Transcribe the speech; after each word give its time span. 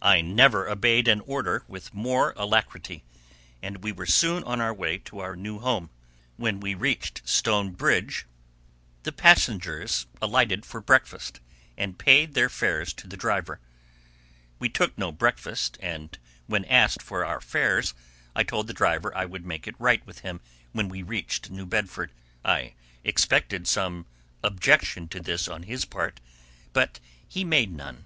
I 0.00 0.20
never 0.20 0.68
obeyed 0.68 1.08
an 1.08 1.18
order 1.22 1.64
with 1.66 1.92
more 1.92 2.32
alacrity, 2.36 3.02
and 3.60 3.82
we 3.82 3.90
were 3.90 4.06
soon 4.06 4.44
on 4.44 4.60
our 4.60 4.72
way 4.72 4.98
to 4.98 5.18
our 5.18 5.34
new 5.34 5.58
home. 5.58 5.90
When 6.36 6.60
we 6.60 6.74
reached 6.76 7.28
"Stone 7.28 7.72
Bridge" 7.72 8.24
the 9.02 9.10
passengers 9.10 10.06
alighted 10.20 10.64
for 10.64 10.80
breakfast, 10.80 11.40
and 11.76 11.98
paid 11.98 12.34
their 12.34 12.48
fares 12.48 12.92
to 12.92 13.08
the 13.08 13.16
driver. 13.16 13.58
We 14.60 14.68
took 14.68 14.96
no 14.96 15.10
breakfast, 15.10 15.76
and, 15.82 16.16
when 16.46 16.64
asked 16.66 17.02
for 17.02 17.24
our 17.24 17.40
fares, 17.40 17.94
I 18.36 18.44
told 18.44 18.68
the 18.68 18.72
driver 18.72 19.12
I 19.12 19.24
would 19.24 19.44
make 19.44 19.66
it 19.66 19.74
right 19.80 20.06
with 20.06 20.20
him 20.20 20.40
when 20.70 20.88
we 20.88 21.02
reached 21.02 21.50
New 21.50 21.66
Bedford. 21.66 22.12
I 22.44 22.74
expected 23.02 23.66
some 23.66 24.06
objection 24.44 25.08
to 25.08 25.18
this 25.18 25.48
on 25.48 25.64
his 25.64 25.84
part, 25.84 26.20
but 26.72 27.00
he 27.26 27.42
made 27.42 27.72
none. 27.72 28.04